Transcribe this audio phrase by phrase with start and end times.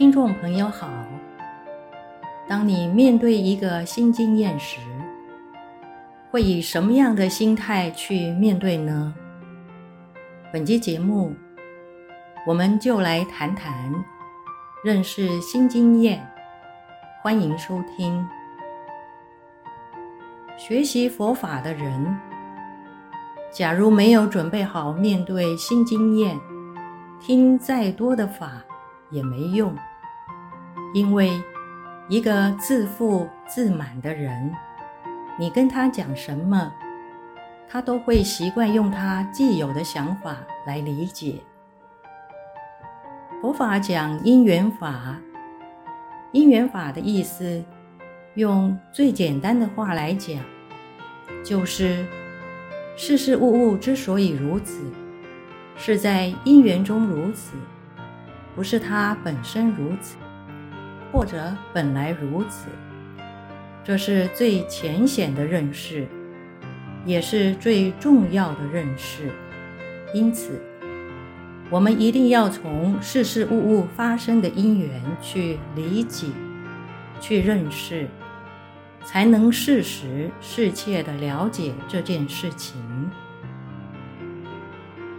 [0.00, 0.88] 听众朋友好，
[2.48, 4.80] 当你面对一个新经验时，
[6.30, 9.12] 会以什么样的心态去面对呢？
[10.50, 11.34] 本期节目，
[12.46, 13.92] 我们就来谈谈
[14.82, 16.26] 认识新经验。
[17.20, 18.26] 欢迎收听。
[20.56, 22.18] 学习佛法的人，
[23.52, 26.40] 假如没有准备好面对新经验，
[27.20, 28.64] 听再多的法
[29.10, 29.76] 也没用，
[30.92, 31.42] 因为
[32.08, 34.52] 一个自负自满的人。
[35.38, 36.70] 你跟他讲什么，
[37.68, 40.36] 他都会习惯用他既有的想法
[40.66, 41.40] 来理解。
[43.40, 45.16] 佛法讲因缘法，
[46.32, 47.64] 因缘法的意思，
[48.34, 50.36] 用最简单的话来讲，
[51.42, 52.04] 就是
[52.96, 54.92] 事事物物之所以如此，
[55.74, 57.56] 是在因缘中如此，
[58.54, 60.16] 不是它本身如此，
[61.12, 62.68] 或者本来如此。
[63.82, 66.06] 这是最浅显的认识，
[67.04, 69.30] 也是最重要的认识。
[70.12, 70.60] 因此，
[71.70, 76.26] 我们一定要从事事物物发生的因缘去理解、
[77.20, 78.06] 去认识，
[79.02, 82.78] 才能适时适切地了解这件事情。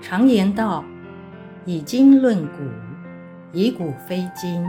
[0.00, 0.84] 常言道
[1.64, 2.64] ：“以经论古，
[3.52, 4.66] 以古非今。”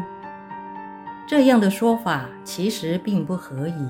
[1.29, 3.87] 这样的说法其实并不合宜。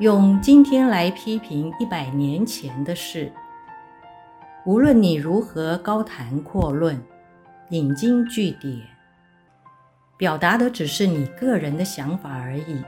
[0.00, 3.32] 用今天来批评一百年前的事，
[4.66, 7.00] 无论你如何高谈阔论、
[7.70, 8.80] 引经据典，
[10.16, 12.82] 表达的只是你个人的想法而已。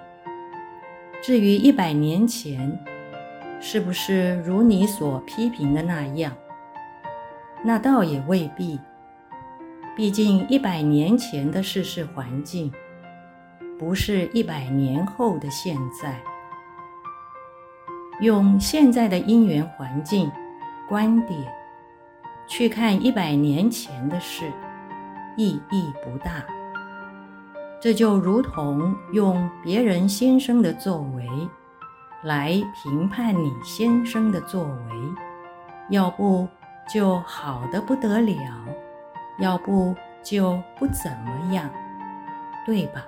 [1.22, 2.76] 至于一百年前
[3.60, 6.36] 是不是如你所批评的那样，
[7.62, 8.76] 那倒也未必。
[9.94, 12.72] 毕竟一百年前的世事环境。
[13.80, 16.20] 不是一百年后的现在，
[18.20, 20.30] 用现在的因缘环境、
[20.86, 21.50] 观点
[22.46, 24.52] 去看一百年前的事，
[25.34, 26.44] 意义不大。
[27.80, 31.26] 这就如同用别人先生的作为
[32.22, 35.14] 来评判你先生的作为，
[35.88, 36.46] 要不
[36.86, 38.36] 就好的不得了，
[39.38, 41.70] 要不就不怎么样，
[42.66, 43.02] 对吧？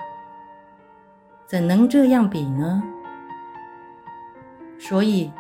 [1.52, 2.82] 怎能这样比呢？
[4.78, 5.30] 所以，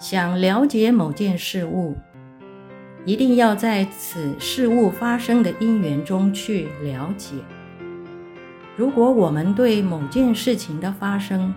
[0.00, 1.96] 想了解某件事物，
[3.04, 7.36] 一定要在此事物发生的因缘中去了解。
[8.76, 11.54] 如果我们对某件事情的发生，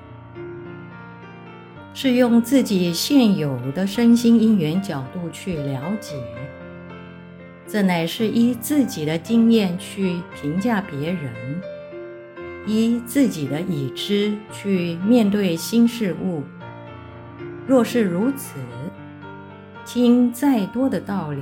[1.95, 6.13] 是用自己现有的身心因缘角度去了解，
[7.68, 11.59] 这乃是依自己的经验去评价别人。
[12.68, 16.44] 依自己的已知去面对新事物，
[17.66, 18.60] 若是如此，
[19.86, 21.42] 听再多的道理，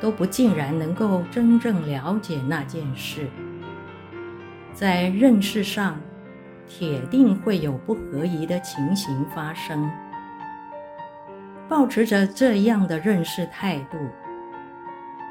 [0.00, 3.26] 都不尽然能够真正了解那件事。
[4.74, 5.98] 在认识上，
[6.68, 9.90] 铁定会有不合宜的情形发生。
[11.68, 13.96] 抱持着这样的认识态度，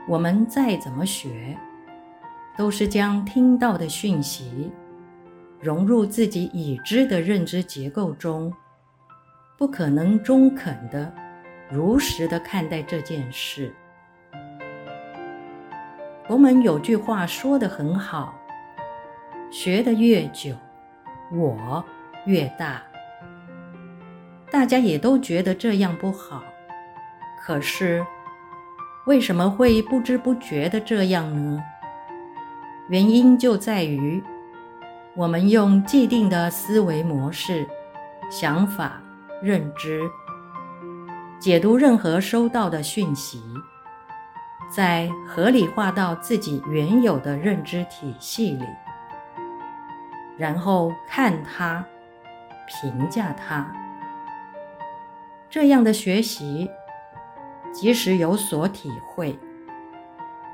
[0.08, 1.56] 我们再怎么学，
[2.58, 4.72] 都是将听到的讯息。
[5.60, 8.54] 融入自己已知的认知结构中，
[9.58, 11.12] 不可能中肯的、
[11.70, 13.74] 如实的看待这件事。
[16.28, 18.36] 佛门有句话说得很好
[19.50, 20.56] ：“学得越久，
[21.34, 21.84] 我
[22.26, 22.84] 越大。”
[24.52, 26.44] 大家也都觉得这样不好，
[27.42, 28.06] 可是
[29.08, 31.64] 为什么会不知不觉的这样呢？
[32.90, 34.24] 原因就在于。
[35.18, 37.68] 我们用既定的思维模式、
[38.30, 39.02] 想法、
[39.42, 40.08] 认知，
[41.40, 43.42] 解读任何收到的讯息，
[44.70, 48.66] 再合理化到自己原有的认知体系里，
[50.38, 51.84] 然后看它、
[52.68, 53.66] 评价它。
[55.50, 56.70] 这样的学习，
[57.74, 59.36] 即使有所体会，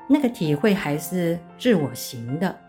[0.08, 2.63] 那个体会还是自我行的。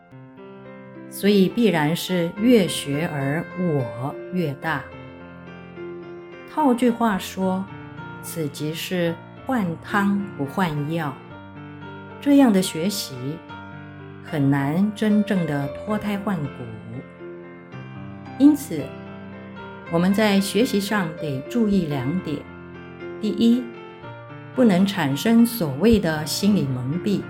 [1.15, 4.83] 所以必然是越学而我越大。
[6.53, 7.65] 套句话说，
[8.21, 9.15] 此即是
[9.47, 11.15] 换汤不换药。
[12.21, 13.15] 这样的学习
[14.25, 16.49] 很难真正的脱胎换骨。
[18.37, 18.83] 因此，
[19.93, 22.39] 我们在学习上得注意两点：
[23.21, 23.63] 第一，
[24.57, 27.21] 不能产生所谓的心理蒙蔽，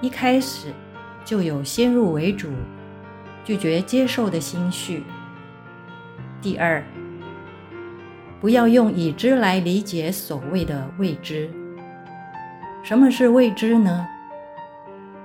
[0.00, 0.72] 一开始。
[1.24, 2.50] 就有先入为主、
[3.44, 5.04] 拒绝接受的心绪。
[6.42, 6.82] 第二，
[8.40, 11.50] 不要用已知来理解所谓的未知。
[12.82, 14.06] 什么是未知呢？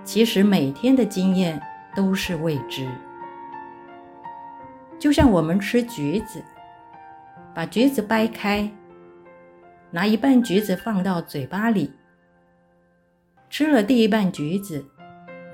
[0.03, 1.61] 其实每天的经验
[1.95, 2.87] 都是未知。
[4.99, 6.43] 就像我们吃橘子，
[7.53, 8.69] 把橘子掰开，
[9.91, 11.93] 拿一半橘子放到嘴巴里，
[13.49, 14.85] 吃了第一半橘子，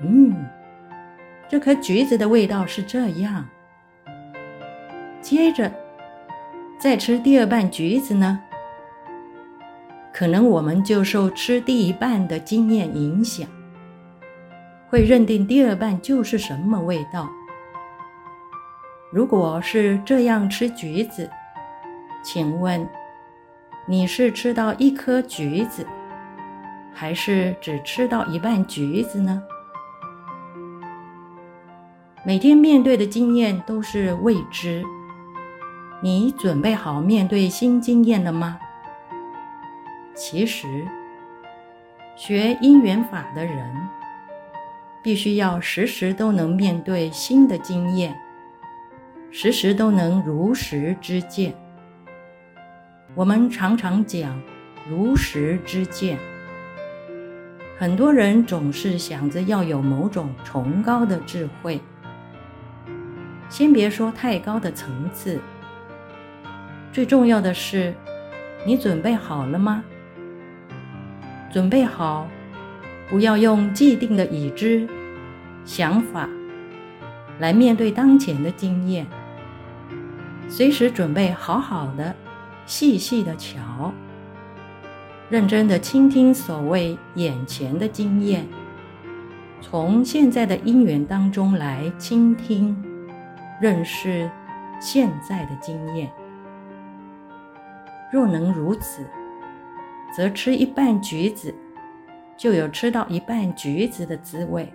[0.02, 0.34] 嗯，
[1.48, 3.46] 这颗橘子的味道是这样。
[5.20, 5.72] 接着
[6.78, 8.40] 再吃第二半橘子呢，
[10.12, 13.48] 可能我们就受吃第一半的经验影响，
[14.88, 17.30] 会认定第二半就是什么味道。
[19.12, 21.30] 如果是这样吃橘子，
[22.24, 22.84] 请问
[23.86, 25.86] 你是吃到一颗橘子，
[26.92, 29.40] 还是只吃到一半橘子呢？
[32.24, 34.84] 每天面对的经验都是未知。
[36.00, 38.60] 你准备好面对新经验了吗？
[40.14, 40.86] 其实，
[42.14, 43.74] 学因缘法的人，
[45.02, 48.16] 必须要时时都能面对新的经验，
[49.32, 51.52] 时时都能如实知见。
[53.16, 54.40] 我们常常讲
[54.88, 56.16] 如实知见，
[57.76, 61.80] 很多人总是想着要有某种崇高的智慧，
[63.52, 65.38] 先别说太高的层次。
[66.90, 67.92] 最重要的是，
[68.64, 69.84] 你准备好了吗？
[71.52, 72.26] 准备好，
[73.10, 74.88] 不要用既定的已知
[75.66, 76.26] 想法
[77.40, 79.06] 来面对当前的经验，
[80.48, 82.16] 随时准备好好的、
[82.64, 83.92] 细细的瞧，
[85.28, 88.46] 认真的倾听所谓眼前的经验，
[89.60, 92.74] 从现在的因缘当中来倾听、
[93.62, 94.28] 认识
[94.80, 96.10] 现在的经验。
[98.12, 99.06] 若能如此，
[100.12, 101.54] 则吃一半橘子，
[102.36, 104.66] 就有吃到一半橘子的滋味；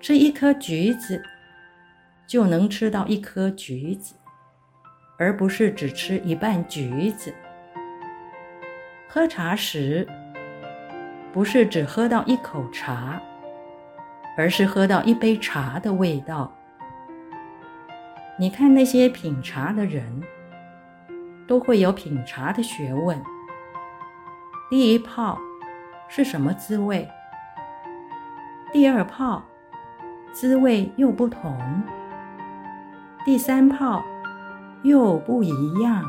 [0.00, 1.22] 吃一颗橘子，
[2.26, 4.14] 就能吃到一颗橘子，
[5.18, 7.34] 而不是只吃一半橘子。
[9.06, 10.08] 喝茶时，
[11.34, 13.20] 不是只喝到一口茶，
[14.38, 16.50] 而是喝到一杯茶的味道。
[18.38, 20.22] 你看那些品茶的人。
[21.46, 23.22] 都会有品茶的学问。
[24.70, 25.38] 第一泡
[26.08, 27.06] 是什么滋味？
[28.72, 29.42] 第二泡
[30.32, 31.82] 滋味又不同。
[33.24, 34.02] 第三泡
[34.82, 36.02] 又不一样。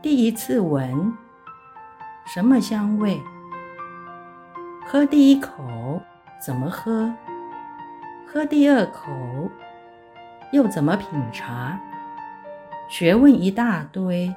[0.00, 1.12] 第一次闻
[2.24, 3.20] 什么香味？
[4.86, 6.00] 喝第一口
[6.40, 7.12] 怎么喝？
[8.26, 9.10] 喝第二口
[10.50, 11.78] 又怎么品茶？
[12.88, 14.34] 学问一大堆，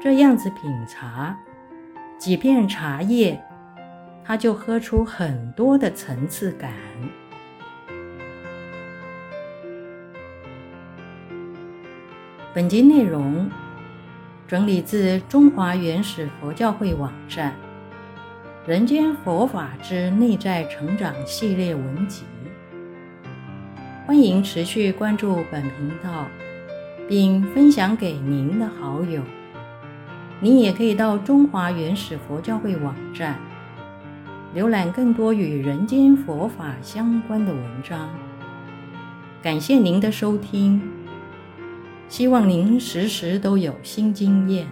[0.00, 1.36] 这样子品茶，
[2.16, 3.42] 几片茶叶，
[4.24, 6.72] 他就喝出很多的层次感。
[12.54, 13.50] 本集内容
[14.46, 17.52] 整理自中华原始佛教会网站
[18.68, 22.22] 《人间佛法之内在成长》系列文集，
[24.06, 26.26] 欢迎持续关注本频道。
[27.08, 29.22] 并分享给您的好友。
[30.40, 33.38] 您也可以到中华原始佛教会网站，
[34.54, 38.08] 浏览更多与人间佛法相关的文章。
[39.40, 40.82] 感谢您的收听，
[42.08, 44.66] 希望您时时都有新经验。